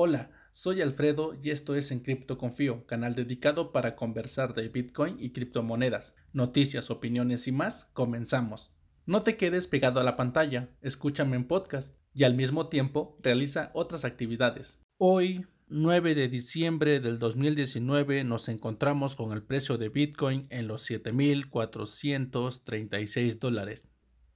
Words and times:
Hola, 0.00 0.30
soy 0.52 0.80
Alfredo 0.80 1.36
y 1.42 1.50
esto 1.50 1.74
es 1.74 1.90
En 1.90 1.98
Cripto 1.98 2.38
Confío, 2.38 2.86
canal 2.86 3.16
dedicado 3.16 3.72
para 3.72 3.96
conversar 3.96 4.54
de 4.54 4.68
Bitcoin 4.68 5.16
y 5.18 5.30
criptomonedas, 5.30 6.14
noticias, 6.32 6.92
opiniones 6.92 7.48
y 7.48 7.52
más. 7.52 7.86
Comenzamos. 7.94 8.70
No 9.06 9.22
te 9.22 9.36
quedes 9.36 9.66
pegado 9.66 9.98
a 9.98 10.04
la 10.04 10.14
pantalla, 10.14 10.70
escúchame 10.82 11.34
en 11.34 11.48
podcast 11.48 11.96
y 12.14 12.22
al 12.22 12.34
mismo 12.34 12.68
tiempo 12.68 13.18
realiza 13.24 13.72
otras 13.74 14.04
actividades. 14.04 14.78
Hoy, 14.98 15.48
9 15.66 16.14
de 16.14 16.28
diciembre 16.28 17.00
del 17.00 17.18
2019, 17.18 18.22
nos 18.22 18.48
encontramos 18.48 19.16
con 19.16 19.32
el 19.32 19.42
precio 19.42 19.78
de 19.78 19.88
Bitcoin 19.88 20.46
en 20.50 20.68
los 20.68 20.88
7.436 20.88 23.40
dólares. 23.40 23.88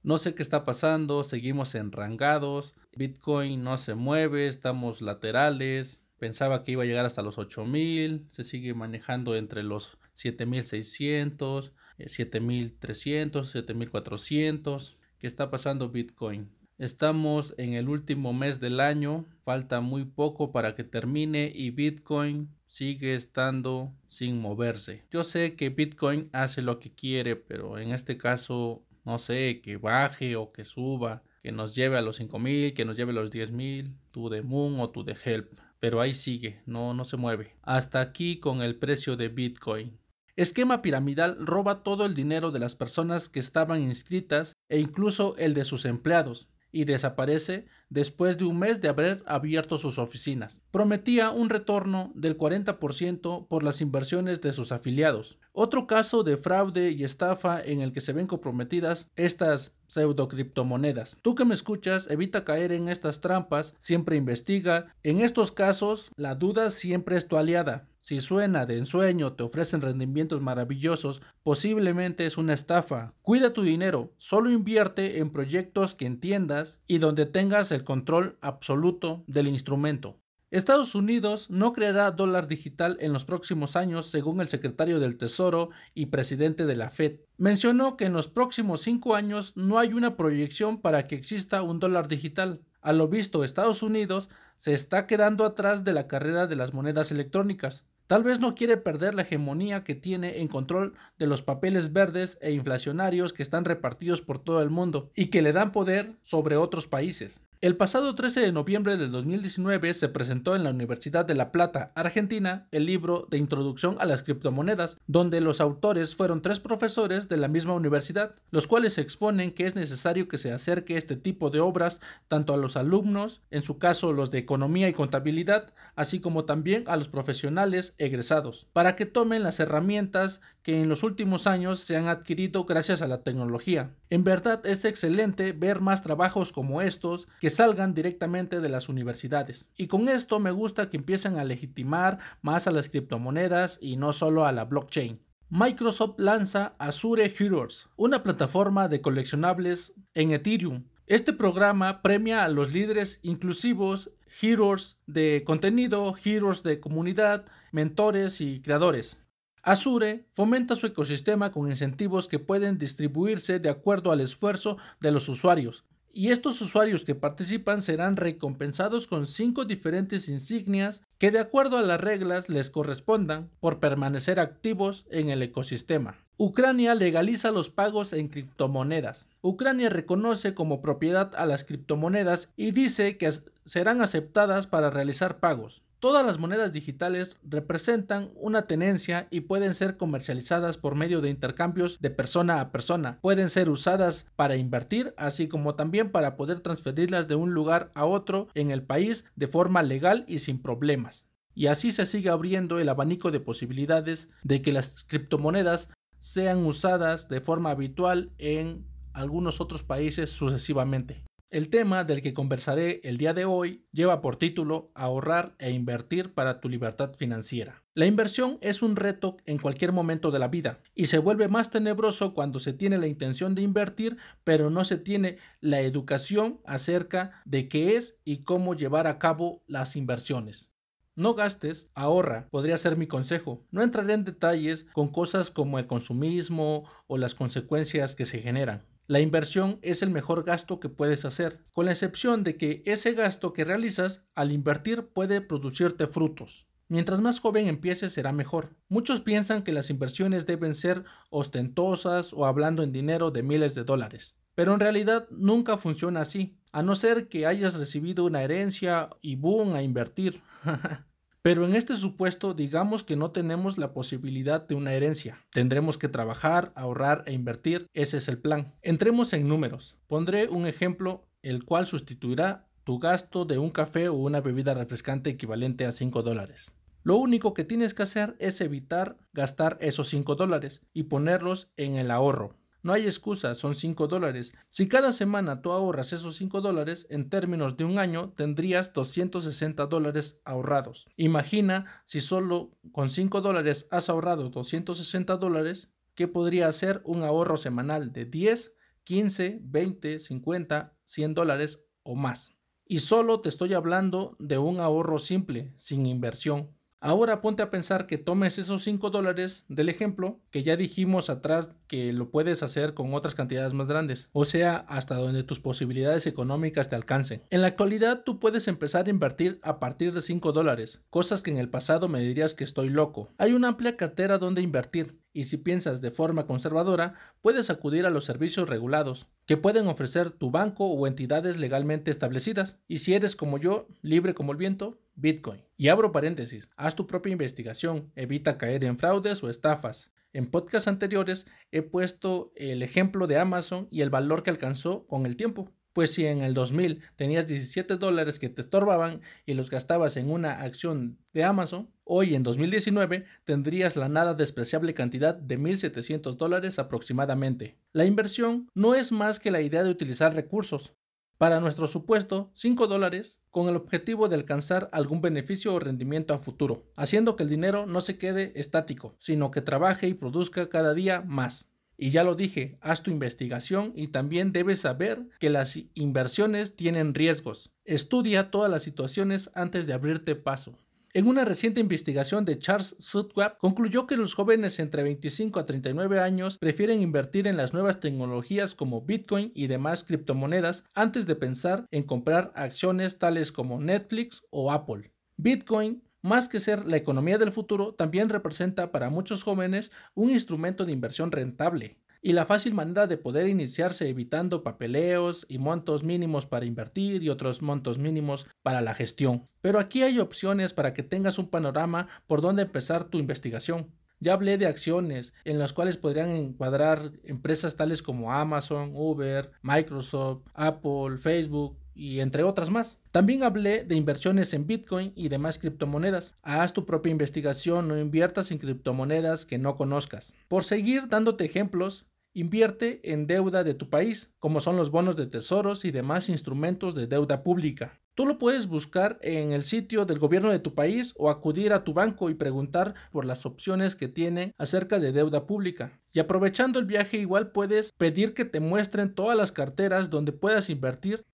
No 0.03 0.17
sé 0.17 0.35
qué 0.35 0.43
está 0.43 0.65
pasando, 0.65 1.23
seguimos 1.23 1.75
enrangados, 1.75 2.75
Bitcoin 2.93 3.63
no 3.63 3.77
se 3.77 3.95
mueve, 3.95 4.49
estamos 4.49 5.01
laterales, 5.01 6.03
pensaba 6.19 6.61
que 6.61 6.73
iba 6.73 6.83
a 6.83 6.85
llegar 6.85 7.05
hasta 7.05 7.21
los 7.21 7.37
8000, 7.37 8.27
se 8.29 8.43
sigue 8.43 8.73
manejando 8.73 9.37
entre 9.37 9.63
los 9.63 9.97
7600, 10.11 11.71
7300, 12.05 13.49
7400. 13.49 14.97
¿Qué 15.19 15.27
está 15.27 15.49
pasando 15.49 15.89
Bitcoin? 15.89 16.49
Estamos 16.77 17.55
en 17.57 17.73
el 17.73 17.87
último 17.87 18.33
mes 18.33 18.59
del 18.59 18.81
año, 18.81 19.25
falta 19.41 19.79
muy 19.79 20.03
poco 20.03 20.51
para 20.51 20.75
que 20.75 20.83
termine 20.83 21.49
y 21.55 21.71
Bitcoin 21.71 22.49
sigue 22.65 23.15
estando 23.15 23.93
sin 24.05 24.41
moverse. 24.41 25.05
Yo 25.11 25.23
sé 25.23 25.55
que 25.55 25.69
Bitcoin 25.69 26.27
hace 26.33 26.61
lo 26.61 26.79
que 26.79 26.91
quiere, 26.93 27.37
pero 27.37 27.77
en 27.77 27.91
este 27.91 28.17
caso 28.17 28.83
no 29.05 29.17
sé, 29.17 29.61
que 29.61 29.77
baje 29.77 30.35
o 30.35 30.51
que 30.51 30.63
suba, 30.63 31.23
que 31.41 31.51
nos 31.51 31.75
lleve 31.75 31.97
a 31.97 32.01
los 32.01 32.17
5000, 32.17 32.73
que 32.73 32.85
nos 32.85 32.97
lleve 32.97 33.11
a 33.11 33.15
los 33.15 33.29
10000, 33.29 33.95
tu 34.11 34.29
de 34.29 34.41
Moon 34.41 34.79
o 34.79 34.89
tu 34.89 35.03
de 35.03 35.17
Help. 35.23 35.59
Pero 35.79 35.99
ahí 35.99 36.13
sigue, 36.13 36.61
no, 36.65 36.93
no 36.93 37.03
se 37.03 37.17
mueve. 37.17 37.55
Hasta 37.61 37.99
aquí 37.99 38.39
con 38.39 38.61
el 38.61 38.77
precio 38.77 39.17
de 39.17 39.27
Bitcoin. 39.27 39.99
Esquema 40.35 40.81
piramidal 40.81 41.45
roba 41.45 41.83
todo 41.83 42.05
el 42.05 42.15
dinero 42.15 42.51
de 42.51 42.59
las 42.59 42.75
personas 42.75 43.29
que 43.29 43.39
estaban 43.39 43.81
inscritas 43.81 44.53
e 44.69 44.79
incluso 44.79 45.35
el 45.37 45.53
de 45.53 45.63
sus 45.63 45.85
empleados 45.85 46.47
y 46.73 46.83
desaparece 46.83 47.65
después 47.87 48.37
de 48.37 48.43
un 48.43 48.59
mes 48.59 48.81
de 48.81 48.89
haber 48.89 49.23
abierto 49.25 49.77
sus 49.77 49.97
oficinas. 49.99 50.61
Prometía 50.71 51.29
un 51.29 51.49
retorno 51.49 52.11
del 52.15 52.37
40% 52.37 53.47
por 53.47 53.63
las 53.63 53.79
inversiones 53.79 54.41
de 54.41 54.51
sus 54.51 54.73
afiliados. 54.73 55.39
Otro 55.53 55.87
caso 55.87 56.23
de 56.23 56.35
fraude 56.35 56.91
y 56.91 57.05
estafa 57.05 57.61
en 57.63 57.79
el 57.79 57.93
que 57.93 58.01
se 58.01 58.11
ven 58.11 58.27
comprometidas 58.27 59.09
estas 59.15 59.71
pseudo 59.87 60.27
criptomonedas. 60.27 61.19
Tú 61.21 61.35
que 61.35 61.45
me 61.45 61.53
escuchas, 61.53 62.09
evita 62.09 62.43
caer 62.43 62.71
en 62.71 62.89
estas 62.89 63.21
trampas, 63.21 63.75
siempre 63.77 64.17
investiga. 64.17 64.87
En 65.03 65.21
estos 65.21 65.51
casos, 65.51 66.11
la 66.15 66.33
duda 66.33 66.71
siempre 66.71 67.15
es 67.15 67.27
tu 67.27 67.37
aliada. 67.37 67.87
Si 68.03 68.19
suena 68.19 68.65
de 68.65 68.77
ensueño, 68.77 69.31
te 69.31 69.43
ofrecen 69.43 69.79
rendimientos 69.79 70.41
maravillosos, 70.41 71.21
posiblemente 71.41 72.25
es 72.25 72.37
una 72.37 72.53
estafa. 72.53 73.13
Cuida 73.21 73.53
tu 73.53 73.61
dinero, 73.61 74.11
solo 74.17 74.51
invierte 74.51 75.19
en 75.19 75.29
proyectos 75.29 75.95
que 75.95 76.05
entiendas 76.05 76.81
y 76.85 76.97
donde 76.97 77.25
tengas 77.25 77.71
el 77.71 77.85
control 77.85 78.37
absoluto 78.41 79.23
del 79.27 79.47
instrumento. 79.47 80.19
Estados 80.51 80.95
Unidos 80.95 81.49
no 81.49 81.71
creará 81.71 82.11
dólar 82.11 82.49
digital 82.49 82.97
en 82.99 83.13
los 83.13 83.23
próximos 83.23 83.77
años, 83.77 84.07
según 84.07 84.41
el 84.41 84.47
secretario 84.47 84.99
del 84.99 85.15
Tesoro 85.15 85.69
y 85.93 86.07
presidente 86.07 86.65
de 86.65 86.75
la 86.75 86.89
Fed. 86.89 87.21
Mencionó 87.37 87.95
que 87.95 88.03
en 88.03 88.11
los 88.11 88.27
próximos 88.27 88.81
cinco 88.81 89.15
años 89.15 89.55
no 89.55 89.79
hay 89.79 89.93
una 89.93 90.17
proyección 90.17 90.81
para 90.81 91.07
que 91.07 91.15
exista 91.15 91.61
un 91.61 91.79
dólar 91.79 92.09
digital. 92.09 92.65
A 92.81 92.91
lo 92.91 93.07
visto, 93.07 93.45
Estados 93.45 93.81
Unidos 93.81 94.29
se 94.57 94.73
está 94.73 95.07
quedando 95.07 95.45
atrás 95.45 95.85
de 95.85 95.93
la 95.93 96.07
carrera 96.09 96.47
de 96.47 96.57
las 96.57 96.73
monedas 96.73 97.09
electrónicas. 97.09 97.85
Tal 98.07 98.23
vez 98.23 98.39
no 98.39 98.53
quiere 98.53 98.77
perder 98.77 99.15
la 99.15 99.21
hegemonía 99.21 99.83
que 99.83 99.95
tiene 99.95 100.41
en 100.41 100.47
control 100.47 100.93
de 101.17 101.27
los 101.27 101.41
papeles 101.41 101.93
verdes 101.93 102.37
e 102.41 102.51
inflacionarios 102.51 103.31
que 103.31 103.43
están 103.43 103.65
repartidos 103.65 104.21
por 104.21 104.39
todo 104.39 104.61
el 104.61 104.69
mundo 104.69 105.09
y 105.15 105.27
que 105.27 105.41
le 105.41 105.53
dan 105.53 105.71
poder 105.71 106.17
sobre 106.21 106.57
otros 106.57 106.87
países. 106.87 107.41
El 107.63 107.77
pasado 107.77 108.13
13 108.13 108.41
de 108.41 108.51
noviembre 108.51 108.97
del 108.97 109.09
2019 109.13 109.93
se 109.93 110.09
presentó 110.09 110.53
en 110.53 110.65
la 110.65 110.71
Universidad 110.71 111.23
de 111.23 111.33
La 111.33 111.53
Plata, 111.53 111.93
Argentina, 111.95 112.67
el 112.71 112.85
libro 112.85 113.25
de 113.31 113.37
Introducción 113.37 113.95
a 114.01 114.05
las 114.05 114.21
criptomonedas, 114.21 114.97
donde 115.07 115.39
los 115.39 115.61
autores 115.61 116.13
fueron 116.13 116.41
tres 116.41 116.59
profesores 116.59 117.29
de 117.29 117.37
la 117.37 117.47
misma 117.47 117.71
universidad, 117.71 118.35
los 118.51 118.67
cuales 118.67 118.97
exponen 118.97 119.53
que 119.53 119.65
es 119.65 119.75
necesario 119.75 120.27
que 120.27 120.37
se 120.37 120.51
acerque 120.51 120.97
este 120.97 121.15
tipo 121.15 121.51
de 121.51 121.61
obras 121.61 122.01
tanto 122.27 122.53
a 122.53 122.57
los 122.57 122.75
alumnos, 122.75 123.41
en 123.49 123.63
su 123.63 123.77
caso 123.77 124.11
los 124.11 124.29
de 124.29 124.39
economía 124.39 124.89
y 124.89 124.93
contabilidad, 124.93 125.73
así 125.95 126.19
como 126.19 126.43
también 126.43 126.83
a 126.87 126.97
los 126.97 127.07
profesionales 127.07 127.95
egresados, 127.97 128.67
para 128.73 128.97
que 128.97 129.05
tomen 129.05 129.41
las 129.41 129.61
herramientas 129.61 130.41
que 130.63 130.81
en 130.81 130.89
los 130.89 131.03
últimos 131.03 131.47
años 131.47 131.81
se 131.81 131.95
han 131.95 132.07
adquirido 132.07 132.65
gracias 132.65 133.01
a 133.01 133.07
la 133.07 133.21
tecnología. 133.21 133.91
En 134.09 134.23
verdad 134.23 134.65
es 134.65 134.85
excelente 134.85 135.51
ver 135.51 135.81
más 135.81 136.03
trabajos 136.03 136.51
como 136.51 136.81
estos 136.81 137.27
que 137.39 137.52
salgan 137.53 137.93
directamente 137.93 138.59
de 138.59 138.69
las 138.69 138.89
universidades. 138.89 139.69
Y 139.77 139.87
con 139.87 140.09
esto 140.09 140.39
me 140.39 140.51
gusta 140.51 140.89
que 140.89 140.97
empiecen 140.97 141.37
a 141.37 141.45
legitimar 141.45 142.19
más 142.41 142.67
a 142.67 142.71
las 142.71 142.89
criptomonedas 142.89 143.79
y 143.81 143.95
no 143.95 144.11
solo 144.11 144.45
a 144.45 144.51
la 144.51 144.65
blockchain. 144.65 145.21
Microsoft 145.49 146.15
lanza 146.17 146.75
Azure 146.79 147.31
Heroes, 147.39 147.87
una 147.95 148.23
plataforma 148.23 148.87
de 148.87 149.01
coleccionables 149.01 149.93
en 150.15 150.31
Ethereum. 150.31 150.85
Este 151.05 151.31
programa 151.31 152.01
premia 152.01 152.43
a 152.43 152.49
los 152.49 152.73
líderes 152.73 153.19
inclusivos, 153.21 154.11
heroes 154.41 154.97
de 155.05 155.43
contenido, 155.45 156.15
heroes 156.25 156.63
de 156.63 156.79
comunidad, 156.79 157.45
mentores 157.71 158.41
y 158.41 158.61
creadores. 158.61 159.21
Azure 159.61 160.25
fomenta 160.33 160.75
su 160.75 160.87
ecosistema 160.87 161.51
con 161.51 161.69
incentivos 161.69 162.27
que 162.27 162.39
pueden 162.39 162.77
distribuirse 162.77 163.59
de 163.59 163.69
acuerdo 163.69 164.11
al 164.11 164.21
esfuerzo 164.21 164.77
de 164.99 165.11
los 165.11 165.29
usuarios, 165.29 165.85
y 166.13 166.29
estos 166.29 166.61
usuarios 166.61 167.03
que 167.03 167.15
participan 167.15 167.81
serán 167.81 168.15
recompensados 168.15 169.07
con 169.07 169.25
cinco 169.25 169.65
diferentes 169.65 170.29
insignias 170.29 171.01
que 171.17 171.31
de 171.31 171.39
acuerdo 171.39 171.77
a 171.77 171.81
las 171.81 171.99
reglas 171.99 172.49
les 172.49 172.69
correspondan 172.69 173.49
por 173.59 173.79
permanecer 173.79 174.39
activos 174.39 175.07
en 175.09 175.29
el 175.29 175.41
ecosistema. 175.41 176.19
Ucrania 176.37 176.93
legaliza 176.93 177.51
los 177.51 177.69
pagos 177.69 178.13
en 178.13 178.27
criptomonedas. 178.27 179.27
Ucrania 179.41 179.89
reconoce 179.89 180.53
como 180.53 180.81
propiedad 180.81 181.31
a 181.35 181.45
las 181.47 181.63
criptomonedas 181.63 182.51
y 182.55 182.71
dice 182.71 183.17
que 183.17 183.31
serán 183.65 184.01
aceptadas 184.01 184.67
para 184.67 184.91
realizar 184.91 185.39
pagos. 185.39 185.83
Todas 186.03 186.25
las 186.25 186.37
monedas 186.37 186.73
digitales 186.73 187.37
representan 187.49 188.29
una 188.35 188.67
tenencia 188.67 189.29
y 189.31 189.39
pueden 189.39 189.73
ser 189.73 189.95
comercializadas 189.95 190.75
por 190.75 190.95
medio 190.95 191.21
de 191.21 191.29
intercambios 191.29 191.97
de 192.01 192.09
persona 192.09 192.59
a 192.59 192.73
persona. 192.73 193.19
Pueden 193.21 193.49
ser 193.49 193.69
usadas 193.69 194.25
para 194.35 194.57
invertir, 194.57 195.13
así 195.15 195.47
como 195.47 195.75
también 195.75 196.11
para 196.11 196.35
poder 196.35 196.59
transferirlas 196.59 197.29
de 197.29 197.35
un 197.35 197.53
lugar 197.53 197.89
a 197.95 198.03
otro 198.03 198.49
en 198.53 198.69
el 198.69 198.83
país 198.83 199.23
de 199.37 199.47
forma 199.47 199.81
legal 199.81 200.25
y 200.27 200.39
sin 200.39 200.61
problemas. 200.61 201.25
Y 201.55 201.67
así 201.67 201.93
se 201.93 202.05
sigue 202.05 202.29
abriendo 202.29 202.79
el 202.79 202.89
abanico 202.89 203.31
de 203.31 203.39
posibilidades 203.39 204.27
de 204.43 204.61
que 204.61 204.73
las 204.73 205.05
criptomonedas 205.05 205.87
sean 206.19 206.65
usadas 206.65 207.29
de 207.29 207.39
forma 207.39 207.71
habitual 207.71 208.33
en 208.39 208.85
algunos 209.13 209.61
otros 209.61 209.83
países 209.83 210.31
sucesivamente. 210.31 211.23
El 211.53 211.69
tema 211.69 212.03
del 212.03 212.23
que 212.23 212.33
conversaré 212.33 212.99
el 213.03 213.17
día 213.17 213.35
de 213.35 213.45
hoy 213.45 213.85
lleva 213.91 214.21
por 214.21 214.37
título 214.37 214.89
Ahorrar 214.95 215.53
e 215.59 215.69
invertir 215.69 216.33
para 216.33 216.59
tu 216.59 216.67
libertad 216.67 217.13
financiera. 217.13 217.83
La 217.93 218.07
inversión 218.07 218.57
es 218.61 218.81
un 218.81 218.95
reto 218.95 219.37
en 219.45 219.59
cualquier 219.59 219.91
momento 219.91 220.31
de 220.31 220.39
la 220.39 220.47
vida 220.47 220.79
y 220.95 221.05
se 221.05 221.19
vuelve 221.19 221.49
más 221.49 221.69
tenebroso 221.69 222.33
cuando 222.33 222.59
se 222.59 222.73
tiene 222.73 222.97
la 222.97 223.05
intención 223.05 223.53
de 223.53 223.61
invertir 223.61 224.17
pero 224.43 224.71
no 224.71 224.83
se 224.83 224.97
tiene 224.97 225.37
la 225.61 225.81
educación 225.81 226.59
acerca 226.65 227.43
de 227.45 227.69
qué 227.69 227.97
es 227.97 228.19
y 228.25 228.41
cómo 228.41 228.73
llevar 228.73 229.05
a 229.05 229.19
cabo 229.19 229.61
las 229.67 229.95
inversiones. 229.95 230.71
No 231.15 231.35
gastes, 231.35 231.91
ahorra, 231.93 232.47
podría 232.49 232.79
ser 232.79 232.97
mi 232.97 233.05
consejo. 233.05 233.63
No 233.69 233.83
entraré 233.83 234.13
en 234.13 234.25
detalles 234.25 234.87
con 234.91 235.09
cosas 235.09 235.51
como 235.51 235.77
el 235.77 235.85
consumismo 235.85 236.89
o 237.05 237.19
las 237.19 237.35
consecuencias 237.35 238.15
que 238.15 238.25
se 238.25 238.39
generan. 238.39 238.87
La 239.05 239.19
inversión 239.19 239.79
es 239.81 240.01
el 240.01 240.11
mejor 240.11 240.43
gasto 240.43 240.79
que 240.79 240.87
puedes 240.87 241.25
hacer, 241.25 241.59
con 241.73 241.85
la 241.85 241.91
excepción 241.91 242.43
de 242.43 242.55
que 242.55 242.83
ese 242.85 243.13
gasto 243.13 243.51
que 243.51 243.65
realizas 243.65 244.23
al 244.33 244.51
invertir 244.53 245.07
puede 245.07 245.41
producirte 245.41 246.07
frutos. 246.07 246.67
Mientras 246.87 247.19
más 247.19 247.39
joven 247.39 247.67
empieces 247.67 248.13
será 248.13 248.31
mejor. 248.31 248.75
Muchos 248.87 249.19
piensan 249.19 249.63
que 249.63 249.73
las 249.73 249.89
inversiones 249.89 250.45
deben 250.45 250.73
ser 250.73 251.03
ostentosas 251.29 252.33
o 252.33 252.45
hablando 252.45 252.81
en 252.81 252.91
dinero 252.91 253.31
de 253.31 253.43
miles 253.43 253.75
de 253.75 253.83
dólares. 253.83 254.37
Pero 254.55 254.73
en 254.73 254.79
realidad 254.79 255.27
nunca 255.31 255.77
funciona 255.77 256.21
así, 256.21 256.57
a 256.71 256.81
no 256.83 256.95
ser 256.95 257.27
que 257.27 257.45
hayas 257.45 257.73
recibido 257.73 258.23
una 258.25 258.43
herencia 258.43 259.09
y 259.21 259.35
boom 259.35 259.73
a 259.73 259.81
invertir. 259.81 260.41
Pero 261.43 261.65
en 261.65 261.75
este 261.75 261.97
supuesto, 261.97 262.53
digamos 262.53 263.03
que 263.03 263.17
no 263.17 263.31
tenemos 263.31 263.77
la 263.77 263.91
posibilidad 263.91 264.65
de 264.65 264.75
una 264.75 264.93
herencia. 264.93 265.45
Tendremos 265.51 265.97
que 265.97 266.07
trabajar, 266.07 266.71
ahorrar 266.73 267.23
e 267.27 267.33
invertir. 267.33 267.87
Ese 267.93 268.15
es 268.15 268.29
el 268.29 268.37
plan. 268.37 268.73
Entremos 268.81 269.33
en 269.33 269.49
números. 269.49 269.97
Pondré 270.07 270.47
un 270.47 270.67
ejemplo 270.67 271.27
el 271.41 271.65
cual 271.65 271.85
sustituirá 271.85 272.69
tu 272.85 272.97
gasto 272.97 273.43
de 273.43 273.57
un 273.57 273.71
café 273.71 274.07
o 274.07 274.13
una 274.13 274.39
bebida 274.39 274.73
refrescante 274.73 275.31
equivalente 275.31 275.85
a 275.85 275.91
5 275.91 276.23
dólares. 276.23 276.73
Lo 277.03 277.17
único 277.17 277.53
que 277.53 277.65
tienes 277.65 277.93
que 277.93 278.03
hacer 278.03 278.37
es 278.39 278.61
evitar 278.61 279.17
gastar 279.33 279.77
esos 279.81 280.07
5 280.07 280.35
dólares 280.35 280.81
y 280.93 281.03
ponerlos 281.03 281.73
en 281.75 281.97
el 281.97 282.09
ahorro. 282.09 282.55
No 282.83 282.91
hay 282.91 283.05
excusa, 283.05 283.55
son 283.55 283.75
5 283.75 284.07
dólares. 284.07 284.53
Si 284.67 284.89
cada 284.89 285.13
semana 285.13 285.61
tú 285.61 285.71
ahorras 285.71 286.11
esos 286.11 286.35
5 286.35 286.59
dólares, 286.59 287.07
en 287.09 287.29
términos 287.29 287.77
de 287.77 287.85
un 287.85 287.97
año 287.97 288.33
tendrías 288.33 288.91
260 288.91 289.85
dólares 289.85 290.41
ahorrados. 290.43 291.07
Imagina 291.15 291.85
si 292.03 292.19
solo 292.19 292.77
con 292.91 293.09
5 293.09 293.39
dólares 293.39 293.87
has 293.89 294.09
ahorrado 294.09 294.49
260 294.49 295.37
dólares, 295.37 295.93
¿qué 296.13 296.27
podría 296.27 296.69
ser 296.73 297.01
un 297.05 297.23
ahorro 297.23 297.55
semanal 297.55 298.11
de 298.11 298.25
10, 298.25 298.73
15, 299.05 299.59
20, 299.63 300.19
50, 300.19 300.97
100 301.05 301.33
dólares 301.33 301.85
o 302.03 302.15
más? 302.15 302.57
Y 302.85 302.99
solo 302.99 303.39
te 303.39 303.47
estoy 303.47 303.73
hablando 303.75 304.35
de 304.39 304.57
un 304.57 304.81
ahorro 304.81 305.19
simple, 305.19 305.73
sin 305.77 306.05
inversión. 306.05 306.75
Ahora 307.05 307.41
ponte 307.41 307.61
a 307.61 307.69
pensar 307.69 308.07
que 308.07 308.17
tomes 308.17 308.57
esos 308.57 308.81
5 308.85 309.09
dólares 309.09 309.65
del 309.67 309.89
ejemplo 309.89 310.39
que 310.51 310.63
ya 310.63 310.77
dijimos 310.77 311.29
atrás 311.29 311.73
que 311.89 312.13
lo 312.13 312.31
puedes 312.31 312.63
hacer 312.63 312.93
con 312.93 313.13
otras 313.13 313.35
cantidades 313.35 313.73
más 313.73 313.89
grandes, 313.89 314.29
o 314.31 314.45
sea, 314.45 314.77
hasta 314.87 315.15
donde 315.15 315.43
tus 315.43 315.59
posibilidades 315.59 316.27
económicas 316.27 316.87
te 316.87 316.95
alcancen. 316.95 317.43
En 317.49 317.59
la 317.59 317.67
actualidad 317.67 318.23
tú 318.23 318.39
puedes 318.39 318.69
empezar 318.69 319.07
a 319.07 319.09
invertir 319.09 319.59
a 319.63 319.81
partir 319.81 320.13
de 320.13 320.21
5 320.21 320.53
dólares, 320.53 321.03
cosas 321.09 321.41
que 321.41 321.51
en 321.51 321.57
el 321.57 321.67
pasado 321.67 322.07
me 322.07 322.21
dirías 322.21 322.55
que 322.55 322.63
estoy 322.63 322.87
loco. 322.87 323.27
Hay 323.37 323.51
una 323.51 323.67
amplia 323.67 323.97
cartera 323.97 324.37
donde 324.37 324.61
invertir, 324.61 325.19
y 325.33 325.43
si 325.45 325.57
piensas 325.57 325.99
de 325.99 326.11
forma 326.11 326.45
conservadora, 326.45 327.15
puedes 327.41 327.69
acudir 327.69 328.05
a 328.05 328.11
los 328.11 328.23
servicios 328.23 328.69
regulados, 328.69 329.27
que 329.45 329.57
pueden 329.57 329.87
ofrecer 329.87 330.29
tu 330.31 330.51
banco 330.51 330.85
o 330.85 331.05
entidades 331.05 331.57
legalmente 331.57 332.11
establecidas. 332.11 332.79
Y 332.87 332.99
si 332.99 333.13
eres 333.13 333.35
como 333.35 333.57
yo, 333.57 333.87
libre 334.01 334.33
como 334.33 334.53
el 334.53 334.57
viento, 334.57 334.99
Bitcoin. 335.15 335.61
Y 335.77 335.89
abro 335.89 336.11
paréntesis, 336.11 336.69
haz 336.75 336.95
tu 336.95 337.07
propia 337.07 337.31
investigación, 337.31 338.11
evita 338.15 338.57
caer 338.57 338.83
en 338.83 338.97
fraudes 338.97 339.43
o 339.43 339.49
estafas. 339.49 340.11
En 340.33 340.47
podcasts 340.49 340.87
anteriores 340.87 341.45
he 341.71 341.83
puesto 341.83 342.51
el 342.55 342.81
ejemplo 342.81 343.27
de 343.27 343.37
Amazon 343.37 343.87
y 343.91 344.01
el 344.01 344.09
valor 344.09 344.41
que 344.41 344.49
alcanzó 344.49 345.05
con 345.05 345.25
el 345.25 345.35
tiempo. 345.35 345.71
Pues 345.93 346.11
si 346.11 346.25
en 346.25 346.41
el 346.41 346.55
2000 346.55 347.03
tenías 347.15 347.45
17 347.45 347.97
dólares 347.97 348.39
que 348.39 348.49
te 348.49 348.61
estorbaban 348.61 349.21
y 349.45 349.53
los 349.53 349.69
gastabas 349.69 350.17
en 350.17 350.31
una 350.31 350.61
acción 350.61 351.19
de 351.33 351.43
Amazon, 351.43 351.91
hoy 352.03 352.33
en 352.33 352.41
2019 352.41 353.25
tendrías 353.43 353.95
la 353.95 354.09
nada 354.09 354.33
despreciable 354.33 354.95
cantidad 354.95 355.35
de 355.35 355.59
1.700 355.59 356.35
dólares 356.35 356.79
aproximadamente. 356.79 357.77
La 357.91 358.05
inversión 358.05 358.71
no 358.73 358.95
es 358.95 359.11
más 359.11 359.39
que 359.39 359.51
la 359.51 359.61
idea 359.61 359.83
de 359.83 359.91
utilizar 359.91 360.33
recursos, 360.33 360.95
para 361.37 361.59
nuestro 361.59 361.87
supuesto 361.87 362.51
5 362.53 362.87
dólares 362.87 363.39
con 363.51 363.67
el 363.69 363.75
objetivo 363.75 364.27
de 364.29 364.35
alcanzar 364.35 364.89
algún 364.91 365.21
beneficio 365.21 365.73
o 365.73 365.79
rendimiento 365.79 366.33
a 366.33 366.37
futuro, 366.37 366.85
haciendo 366.95 367.35
que 367.35 367.43
el 367.43 367.49
dinero 367.49 367.85
no 367.85 368.01
se 368.01 368.17
quede 368.17 368.51
estático, 368.55 369.15
sino 369.19 369.51
que 369.51 369.61
trabaje 369.61 370.07
y 370.07 370.13
produzca 370.13 370.69
cada 370.69 370.93
día 370.93 371.21
más. 371.21 371.69
Y 371.97 372.09
ya 372.09 372.23
lo 372.23 372.35
dije, 372.35 372.77
haz 372.81 373.03
tu 373.03 373.11
investigación 373.11 373.93
y 373.95 374.07
también 374.07 374.51
debes 374.51 374.81
saber 374.81 375.29
que 375.39 375.49
las 375.49 375.77
inversiones 375.93 376.75
tienen 376.75 377.13
riesgos. 377.13 377.71
Estudia 377.85 378.49
todas 378.49 378.69
las 378.69 378.83
situaciones 378.83 379.51
antes 379.53 379.85
de 379.85 379.93
abrirte 379.93 380.35
paso. 380.35 380.77
En 381.15 381.27
una 381.27 381.45
reciente 381.45 381.79
investigación 381.79 382.43
de 382.43 382.57
Charles 382.57 382.95
Sutwap, 382.97 383.59
concluyó 383.59 384.07
que 384.07 384.17
los 384.17 384.33
jóvenes 384.33 384.79
entre 384.79 385.03
25 385.03 385.59
a 385.59 385.65
39 385.67 386.19
años 386.19 386.57
prefieren 386.57 387.03
invertir 387.03 387.45
en 387.45 387.55
las 387.55 387.71
nuevas 387.71 387.99
tecnologías 387.99 388.73
como 388.73 389.01
Bitcoin 389.01 389.51
y 389.53 389.67
demás 389.67 390.03
criptomonedas 390.03 390.85
antes 390.95 391.27
de 391.27 391.35
pensar 391.35 391.85
en 391.91 392.01
comprar 392.01 392.51
acciones 392.55 393.19
tales 393.19 393.51
como 393.51 393.79
Netflix 393.79 394.41
o 394.49 394.71
Apple. 394.71 395.13
Bitcoin 395.37 396.01
más 396.23 396.47
que 396.47 396.61
ser 396.61 396.87
la 396.87 396.95
economía 396.95 397.37
del 397.37 397.51
futuro, 397.51 397.93
también 397.93 398.29
representa 398.29 398.93
para 398.93 399.09
muchos 399.09 399.43
jóvenes 399.43 399.91
un 400.15 400.31
instrumento 400.31 400.85
de 400.85 400.93
inversión 400.93 401.33
rentable 401.33 401.99
y 402.25 402.31
la 402.31 402.45
fácil 402.45 402.73
manera 402.73 403.05
de 403.05 403.17
poder 403.17 403.47
iniciarse 403.47 404.07
evitando 404.07 404.63
papeleos 404.63 405.45
y 405.49 405.59
montos 405.59 406.03
mínimos 406.03 406.45
para 406.45 406.65
invertir 406.65 407.21
y 407.21 407.29
otros 407.29 407.61
montos 407.61 407.99
mínimos 407.99 408.47
para 408.63 408.79
la 408.81 408.95
gestión. 408.95 409.49
Pero 409.59 409.77
aquí 409.77 410.03
hay 410.03 410.19
opciones 410.19 410.73
para 410.73 410.93
que 410.93 411.03
tengas 411.03 411.37
un 411.37 411.49
panorama 411.49 412.07
por 412.25 412.41
donde 412.41 412.61
empezar 412.61 413.03
tu 413.03 413.19
investigación. 413.19 413.91
Ya 414.21 414.33
hablé 414.33 414.57
de 414.57 414.67
acciones 414.67 415.33
en 415.43 415.59
las 415.59 415.73
cuales 415.73 415.97
podrían 415.97 416.29
encuadrar 416.31 417.11
empresas 417.25 417.75
tales 417.75 418.01
como 418.01 418.31
Amazon, 418.31 418.93
Uber, 418.95 419.51
Microsoft, 419.61 420.43
Apple, 420.53 421.17
Facebook, 421.17 421.77
y 421.95 422.19
entre 422.19 422.43
otras 422.43 422.69
más. 422.69 422.99
También 423.11 423.43
hablé 423.43 423.83
de 423.83 423.95
inversiones 423.95 424.53
en 424.53 424.65
Bitcoin 424.65 425.13
y 425.15 425.29
demás 425.29 425.59
criptomonedas. 425.59 426.35
Haz 426.41 426.73
tu 426.73 426.85
propia 426.85 427.11
investigación, 427.11 427.87
no 427.87 427.99
inviertas 427.99 428.51
en 428.51 428.57
criptomonedas 428.57 429.45
que 429.45 429.57
no 429.57 429.75
conozcas. 429.75 430.33
Por 430.47 430.63
seguir 430.63 431.07
dándote 431.07 431.45
ejemplos, 431.45 432.05
invierte 432.33 432.99
en 433.11 433.27
deuda 433.27 433.63
de 433.63 433.73
tu 433.73 433.89
país, 433.89 434.33
como 434.39 434.59
son 434.59 434.75
los 434.75 434.89
bonos 434.89 435.15
de 435.15 435.27
tesoros 435.27 435.85
y 435.85 435.91
demás 435.91 436.29
instrumentos 436.29 436.95
de 436.95 437.07
deuda 437.07 437.43
pública. 437.43 438.01
Tú 438.15 438.25
lo 438.25 438.37
puedes 438.37 438.67
buscar 438.67 439.17
en 439.21 439.51
el 439.51 439.63
sitio 439.63 440.05
del 440.05 440.19
gobierno 440.19 440.51
de 440.51 440.59
tu 440.59 440.73
país 440.73 441.13
o 441.17 441.29
acudir 441.29 441.73
a 441.73 441.83
tu 441.83 441.93
banco 441.93 442.29
y 442.29 442.35
preguntar 442.35 442.93
por 443.11 443.25
las 443.25 443.45
opciones 443.45 443.95
que 443.95 444.07
tienen 444.07 444.53
acerca 444.57 444.99
de 444.99 445.11
deuda 445.11 445.47
pública. 445.47 445.99
Y 446.11 446.19
aprovechando 446.19 446.79
el 446.79 446.85
viaje 446.85 447.17
igual 447.17 447.51
puedes 447.51 447.91
pedir 447.91 448.33
que 448.33 448.45
te 448.45 448.59
muestren 448.59 449.15
todas 449.15 449.37
las 449.37 449.51
carteras 449.51 450.09
donde 450.09 450.31
puedas 450.31 450.69
invertir 450.69 451.25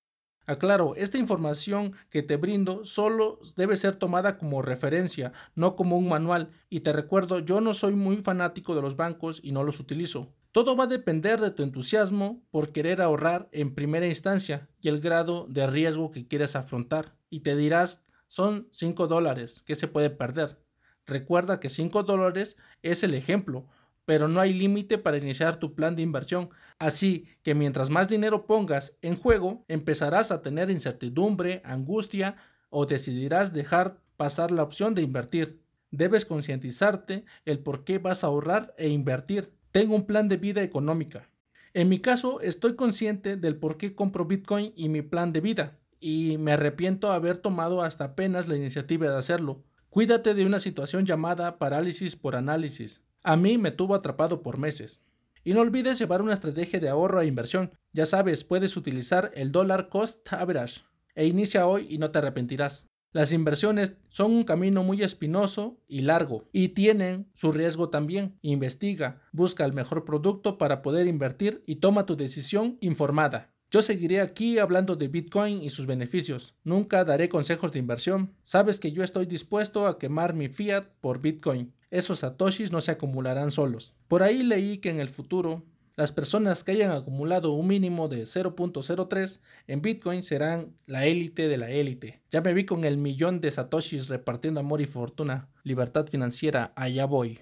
Aclaro, 0.50 0.96
esta 0.96 1.20
información 1.20 1.94
que 2.10 2.24
te 2.24 2.36
brindo 2.36 2.84
solo 2.84 3.40
debe 3.56 3.78
ser 3.78 3.96
tomada 3.98 4.40
como 4.40 4.64
referencia, 4.64 5.32
no 5.54 5.76
como 5.76 5.96
un 5.96 6.10
manual, 6.10 6.50
y 6.72 6.80
te 6.80 6.92
recuerdo, 6.92 7.38
yo 7.38 7.62
no 7.62 7.76
soy 7.76 7.94
muy 7.94 8.18
fanático 8.18 8.74
de 8.74 8.82
los 8.82 8.96
bancos 8.96 9.42
y 9.44 9.52
no 9.52 9.64
los 9.64 9.80
utilizo. 9.80 10.34
Todo 10.52 10.76
va 10.76 10.86
a 10.86 10.88
depender 10.88 11.40
de 11.40 11.52
tu 11.52 11.62
entusiasmo 11.62 12.42
por 12.50 12.72
querer 12.72 13.02
ahorrar 13.02 13.50
en 13.52 13.76
primera 13.76 14.08
instancia 14.08 14.68
y 14.82 14.90
el 14.90 15.00
grado 15.00 15.46
de 15.48 15.68
riesgo 15.68 16.10
que 16.10 16.28
quieres 16.28 16.56
afrontar. 16.56 17.16
Y 17.30 17.42
te 17.42 17.56
dirás, 17.56 18.04
son 18.28 18.68
5 18.72 19.06
dólares, 19.08 19.62
¿qué 19.64 19.76
se 19.76 19.88
puede 19.88 20.10
perder? 20.10 20.60
Recuerda 21.06 21.60
que 21.60 21.70
5 21.70 22.02
dólares 22.02 22.58
es 22.82 23.04
el 23.04 23.14
ejemplo, 23.14 23.68
pero 24.06 24.28
no 24.28 24.40
hay 24.40 24.54
límite 24.54 24.98
para 24.98 25.18
iniciar 25.18 25.60
tu 25.60 25.76
plan 25.76 25.96
de 25.96 26.02
inversión. 26.02 26.50
Así 26.80 27.28
que 27.44 27.54
mientras 27.54 27.92
más 27.92 28.10
dinero 28.10 28.48
pongas 28.48 28.98
en 29.04 29.18
juego, 29.18 29.66
empezarás 29.68 30.32
a 30.32 30.42
tener 30.42 30.72
incertidumbre, 30.72 31.62
angustia 31.64 32.38
o 32.72 32.88
decidirás 32.88 33.54
dejar 33.54 34.02
pasar 34.18 34.50
la 34.50 34.64
opción 34.64 34.96
de 34.96 35.04
invertir. 35.04 35.62
Debes 35.92 36.26
concientizarte 36.26 37.26
el 37.46 37.60
por 37.60 37.84
qué 37.84 38.00
vas 38.00 38.24
a 38.24 38.28
ahorrar 38.28 38.74
e 38.80 38.88
invertir. 38.88 39.59
Tengo 39.72 39.96
un 39.96 40.08
plan 40.08 40.30
de 40.30 40.38
vida 40.38 40.64
económica. 40.64 41.30
En 41.76 41.90
mi 41.90 42.00
caso, 42.00 42.42
estoy 42.42 42.76
consciente 42.76 43.38
del 43.38 43.56
por 43.56 43.78
qué 43.78 43.94
compro 43.94 44.26
Bitcoin 44.26 44.74
y 44.76 44.90
mi 44.90 45.04
plan 45.04 45.32
de 45.32 45.42
vida, 45.42 45.78
y 46.00 46.38
me 46.40 46.54
arrepiento 46.54 47.10
de 47.10 47.14
haber 47.14 47.38
tomado 47.38 47.84
hasta 47.84 48.06
apenas 48.06 48.48
la 48.48 48.56
iniciativa 48.56 49.08
de 49.08 49.18
hacerlo. 49.18 49.64
Cuídate 49.92 50.34
de 50.34 50.44
una 50.44 50.60
situación 50.60 51.06
llamada 51.06 51.60
parálisis 51.60 52.16
por 52.16 52.36
análisis. 52.36 53.04
A 53.22 53.38
mí 53.38 53.60
me 53.60 53.70
tuvo 53.70 53.94
atrapado 53.94 54.42
por 54.42 54.58
meses. 54.58 55.04
Y 55.44 55.54
no 55.54 55.62
olvides 55.62 56.00
llevar 56.00 56.24
una 56.24 56.34
estrategia 56.34 56.80
de 56.80 56.90
ahorro 56.90 57.22
e 57.22 57.28
inversión. 57.28 57.72
Ya 57.94 58.08
sabes, 58.08 58.44
puedes 58.44 58.76
utilizar 58.76 59.32
el 59.36 59.52
Dollar 59.52 59.90
Cost 59.90 60.34
Average 60.34 60.82
e 61.14 61.28
inicia 61.28 61.68
hoy 61.68 61.86
y 61.90 62.00
no 62.00 62.10
te 62.10 62.18
arrepentirás. 62.18 62.89
Las 63.12 63.32
inversiones 63.32 63.98
son 64.08 64.32
un 64.32 64.44
camino 64.44 64.84
muy 64.84 65.02
espinoso 65.02 65.80
y 65.88 66.02
largo 66.02 66.48
y 66.52 66.70
tienen 66.70 67.28
su 67.34 67.52
riesgo 67.52 67.90
también. 67.90 68.38
Investiga, 68.42 69.22
busca 69.32 69.66
el 69.66 69.74
mejor 69.74 70.06
producto 70.06 70.58
para 70.58 70.82
poder 70.82 71.08
invertir 71.08 71.64
y 71.66 71.78
toma 71.78 72.06
tu 72.06 72.16
decisión 72.16 72.78
informada. 72.82 73.54
Yo 73.72 73.82
seguiré 73.82 74.22
aquí 74.22 74.58
hablando 74.58 74.96
de 74.96 75.08
Bitcoin 75.08 75.62
y 75.62 75.70
sus 75.70 75.86
beneficios. 75.86 76.56
Nunca 76.64 77.04
daré 77.06 77.30
consejos 77.30 77.72
de 77.72 77.80
inversión. 77.80 78.34
Sabes 78.44 78.80
que 78.80 78.92
yo 78.92 79.04
estoy 79.04 79.26
dispuesto 79.26 79.88
a 79.88 80.00
quemar 80.00 80.34
mi 80.34 80.50
fiat 80.50 80.86
por 81.02 81.22
Bitcoin 81.22 81.74
esos 81.92 82.20
satoshis 82.20 82.72
no 82.72 82.82
se 82.82 82.92
acumularán 82.92 83.52
solos. 83.52 83.96
Por 84.08 84.22
ahí 84.22 84.44
leí 84.44 84.78
que 84.78 84.90
en 84.92 85.00
el 85.00 85.10
futuro 85.10 85.66
las 86.00 86.14
personas 86.14 86.64
que 86.64 86.72
hayan 86.72 86.92
acumulado 86.92 87.52
un 87.52 87.68
mínimo 87.68 88.08
de 88.08 88.22
0.03 88.22 89.42
en 89.68 89.82
Bitcoin 89.82 90.24
serán 90.24 90.74
la 90.86 91.06
élite 91.06 91.50
de 91.50 91.58
la 91.58 91.72
élite. 91.72 92.22
Ya 92.32 92.40
me 92.40 92.54
vi 92.54 92.64
con 92.64 92.86
el 92.86 92.96
millón 92.96 93.42
de 93.42 93.52
satoshis 93.52 94.08
repartiendo 94.08 94.62
amor 94.62 94.80
y 94.80 94.86
fortuna. 94.86 95.50
Libertad 95.66 96.08
financiera, 96.08 96.72
allá 96.78 97.04
voy. 97.04 97.42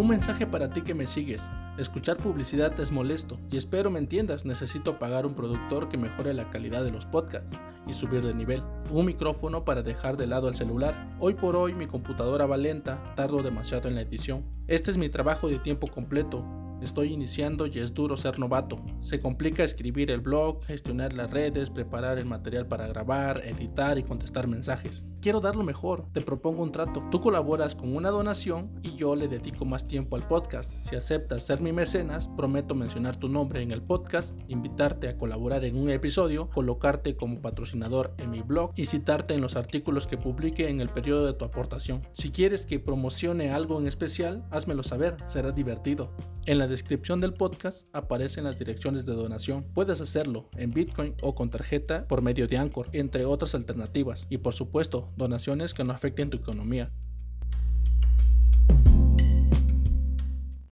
Un 0.00 0.08
mensaje 0.08 0.46
para 0.46 0.70
ti 0.70 0.80
que 0.80 0.94
me 0.94 1.06
sigues. 1.06 1.50
Escuchar 1.76 2.16
publicidad 2.16 2.80
es 2.80 2.90
molesto 2.90 3.38
y 3.50 3.58
espero 3.58 3.90
me 3.90 3.98
entiendas, 3.98 4.46
necesito 4.46 4.98
pagar 4.98 5.26
un 5.26 5.34
productor 5.34 5.90
que 5.90 5.98
mejore 5.98 6.32
la 6.32 6.48
calidad 6.48 6.82
de 6.82 6.90
los 6.90 7.04
podcasts 7.04 7.52
y 7.86 7.92
subir 7.92 8.24
de 8.24 8.32
nivel. 8.32 8.62
Un 8.88 9.04
micrófono 9.04 9.62
para 9.62 9.82
dejar 9.82 10.16
de 10.16 10.26
lado 10.26 10.48
el 10.48 10.54
celular. 10.54 11.14
Hoy 11.18 11.34
por 11.34 11.54
hoy 11.54 11.74
mi 11.74 11.86
computadora 11.86 12.46
va 12.46 12.56
lenta, 12.56 13.12
tardo 13.14 13.42
demasiado 13.42 13.90
en 13.90 13.94
la 13.94 14.00
edición. 14.00 14.42
Este 14.68 14.90
es 14.90 14.96
mi 14.96 15.10
trabajo 15.10 15.48
de 15.48 15.58
tiempo 15.58 15.86
completo 15.86 16.42
Estoy 16.82 17.12
iniciando 17.12 17.66
y 17.66 17.78
es 17.78 17.92
duro 17.92 18.16
ser 18.16 18.38
novato. 18.38 18.80
Se 19.00 19.20
complica 19.20 19.64
escribir 19.64 20.10
el 20.10 20.20
blog, 20.20 20.64
gestionar 20.64 21.12
las 21.12 21.30
redes, 21.30 21.70
preparar 21.70 22.18
el 22.18 22.26
material 22.26 22.66
para 22.66 22.86
grabar, 22.86 23.42
editar 23.44 23.98
y 23.98 24.02
contestar 24.02 24.46
mensajes. 24.46 25.04
Quiero 25.20 25.40
dar 25.40 25.56
lo 25.56 25.62
mejor. 25.62 26.06
Te 26.12 26.22
propongo 26.22 26.62
un 26.62 26.72
trato. 26.72 27.02
Tú 27.10 27.20
colaboras 27.20 27.74
con 27.74 27.94
una 27.94 28.10
donación 28.10 28.70
y 28.82 28.96
yo 28.96 29.14
le 29.14 29.28
dedico 29.28 29.64
más 29.64 29.86
tiempo 29.86 30.16
al 30.16 30.26
podcast. 30.26 30.74
Si 30.80 30.96
aceptas 30.96 31.44
ser 31.44 31.60
mi 31.60 31.72
mecenas, 31.72 32.28
prometo 32.28 32.74
mencionar 32.74 33.16
tu 33.16 33.28
nombre 33.28 33.62
en 33.62 33.70
el 33.70 33.82
podcast, 33.82 34.38
invitarte 34.48 35.08
a 35.08 35.18
colaborar 35.18 35.64
en 35.64 35.76
un 35.76 35.90
episodio, 35.90 36.48
colocarte 36.48 37.16
como 37.16 37.42
patrocinador 37.42 38.14
en 38.18 38.30
mi 38.30 38.40
blog 38.40 38.72
y 38.76 38.86
citarte 38.86 39.34
en 39.34 39.42
los 39.42 39.56
artículos 39.56 40.06
que 40.06 40.16
publique 40.16 40.68
en 40.68 40.80
el 40.80 40.88
periodo 40.88 41.26
de 41.26 41.34
tu 41.34 41.44
aportación. 41.44 42.06
Si 42.12 42.30
quieres 42.30 42.64
que 42.64 42.80
promocione 42.80 43.52
algo 43.52 43.78
en 43.78 43.86
especial, 43.86 44.46
házmelo 44.50 44.82
saber, 44.82 45.16
será 45.26 45.52
divertido. 45.52 46.14
En 46.46 46.58
la 46.58 46.66
descripción 46.66 47.20
del 47.20 47.34
podcast 47.34 47.86
aparecen 47.94 48.44
las 48.44 48.58
direcciones 48.58 49.04
de 49.04 49.12
donación. 49.12 49.62
Puedes 49.74 50.00
hacerlo 50.00 50.48
en 50.56 50.72
Bitcoin 50.72 51.14
o 51.20 51.34
con 51.34 51.50
tarjeta 51.50 52.08
por 52.08 52.22
medio 52.22 52.46
de 52.46 52.56
Anchor, 52.56 52.88
entre 52.92 53.26
otras 53.26 53.54
alternativas. 53.54 54.26
Y 54.30 54.38
por 54.38 54.54
supuesto, 54.54 55.12
donaciones 55.18 55.74
que 55.74 55.84
no 55.84 55.92
afecten 55.92 56.30
tu 56.30 56.38
economía. 56.38 56.90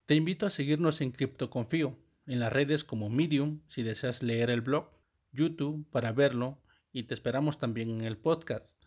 Te 0.06 0.14
invito 0.14 0.46
a 0.46 0.52
seguirnos 0.52 1.02
en 1.02 1.12
CryptoConfío, 1.12 1.98
en 2.28 2.40
las 2.40 2.54
redes 2.54 2.84
como 2.84 3.10
Medium 3.10 3.62
si 3.68 3.82
deseas 3.82 4.22
leer 4.22 4.52
el 4.52 4.62
blog, 4.62 4.92
YouTube 5.32 5.90
para 5.90 6.12
verlo 6.12 6.62
y 6.94 7.04
te 7.04 7.16
esperamos 7.16 7.58
también 7.58 7.90
en 7.90 8.02
el 8.02 8.18
podcast. 8.18 8.86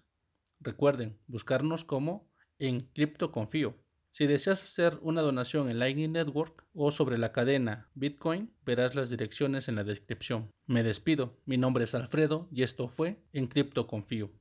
Recuerden 0.61 1.19
buscarnos 1.27 1.85
como 1.85 2.31
en 2.61 2.83
CryptoConfío. 2.95 3.88
Si 4.11 4.27
deseas 4.27 4.63
hacer 4.63 4.99
una 5.03 5.21
donación 5.21 5.71
en 5.71 5.79
Lightning 5.79 6.13
Network 6.13 6.67
o 6.73 6.91
sobre 6.91 7.19
la 7.19 7.33
cadena 7.33 7.91
Bitcoin, 7.95 8.53
verás 8.65 8.95
las 8.95 9.11
direcciones 9.11 9.69
en 9.69 9.77
la 9.77 9.85
descripción. 9.85 10.51
Me 10.67 10.83
despido, 10.83 11.39
mi 11.45 11.57
nombre 11.57 11.85
es 11.85 11.95
Alfredo 11.95 12.49
y 12.51 12.63
esto 12.63 12.89
fue 12.89 13.23
En 13.33 13.47
Cripto 13.47 13.87
Confío. 13.87 14.31